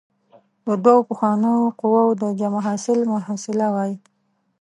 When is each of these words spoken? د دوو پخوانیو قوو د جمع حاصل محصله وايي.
د 0.65 0.67
دوو 0.83 1.07
پخوانیو 1.09 1.75
قوو 1.79 2.05
د 2.21 2.23
جمع 2.39 2.61
حاصل 2.67 2.99
محصله 3.13 3.67
وايي. 3.75 3.95